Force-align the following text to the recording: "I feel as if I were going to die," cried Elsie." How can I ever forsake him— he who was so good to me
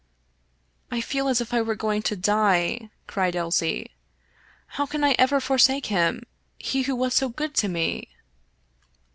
"I 0.91 0.99
feel 0.99 1.27
as 1.27 1.41
if 1.41 1.53
I 1.53 1.61
were 1.61 1.75
going 1.75 2.01
to 2.01 2.15
die," 2.15 2.89
cried 3.05 3.35
Elsie." 3.35 3.91
How 4.77 4.87
can 4.87 5.03
I 5.03 5.11
ever 5.19 5.39
forsake 5.39 5.85
him— 5.85 6.23
he 6.57 6.81
who 6.81 6.95
was 6.95 7.13
so 7.13 7.29
good 7.29 7.53
to 7.57 7.67
me 7.67 8.09